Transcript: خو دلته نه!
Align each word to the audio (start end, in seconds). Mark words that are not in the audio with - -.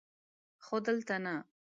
خو 0.63 0.75
دلته 0.85 1.15
نه! 1.25 1.35